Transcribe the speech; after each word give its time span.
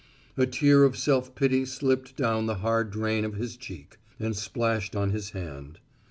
A 0.35 0.47
tear 0.47 0.83
of 0.83 0.97
self 0.97 1.35
pity 1.35 1.63
slipped 1.63 2.15
down 2.17 2.47
the 2.47 2.55
hard 2.55 2.89
drain 2.89 3.23
of 3.23 3.35
his 3.35 3.55
cheek 3.55 3.97
and 4.19 4.35
splashed 4.35 4.95
on 4.95 5.11
his 5.11 5.29
hand. 5.29 5.77